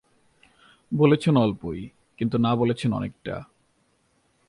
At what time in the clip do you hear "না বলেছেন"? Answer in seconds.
2.37-2.93